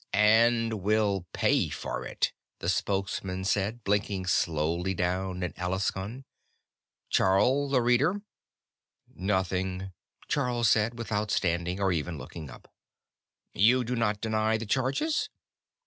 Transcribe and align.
"And 0.13 0.81
will 0.81 1.27
pay 1.31 1.69
for 1.69 2.03
it," 2.05 2.33
the 2.57 2.69
Spokesman 2.69 3.43
said, 3.45 3.83
blinking 3.83 4.25
slowly 4.25 4.95
down 4.95 5.43
at 5.43 5.53
Alaskon. 5.59 6.25
"Charl 7.11 7.69
the 7.69 7.83
Reader." 7.83 8.23
"Nothing," 9.13 9.91
Charl 10.27 10.63
said, 10.63 10.97
without 10.97 11.29
standing, 11.29 11.79
or 11.79 11.91
even 11.91 12.17
looking 12.17 12.49
up. 12.49 12.73
"You 13.53 13.83
do 13.83 13.95
not 13.95 14.19
deny 14.21 14.57
the 14.57 14.65
charges?" 14.65 15.29